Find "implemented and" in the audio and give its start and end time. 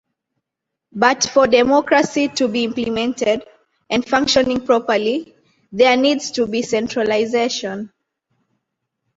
2.63-4.03